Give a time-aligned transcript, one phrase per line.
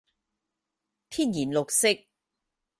[1.11, 1.87] 天然綠色